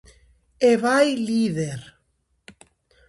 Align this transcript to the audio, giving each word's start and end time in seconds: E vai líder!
E 0.69 0.71
vai 0.83 1.07
líder! 1.29 1.79